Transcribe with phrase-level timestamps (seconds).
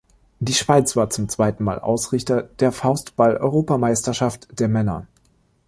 [0.39, 5.05] Die Schweiz war zum zweiten Mal Ausrichter der Faustball-Europameisterschaft der Männer.